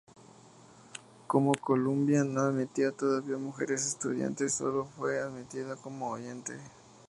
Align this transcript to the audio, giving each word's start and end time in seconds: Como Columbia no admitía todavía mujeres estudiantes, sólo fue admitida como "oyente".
Como 1.27 1.51
Columbia 1.51 2.23
no 2.23 2.41
admitía 2.41 2.91
todavía 2.91 3.37
mujeres 3.37 3.85
estudiantes, 3.85 4.55
sólo 4.55 4.85
fue 4.85 5.19
admitida 5.19 5.75
como 5.75 6.09
"oyente". 6.09 6.53